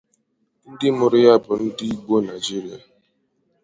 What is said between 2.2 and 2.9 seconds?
Naijiria.